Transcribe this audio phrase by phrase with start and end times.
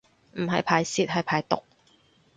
[0.33, 1.61] 唔係排泄係排毒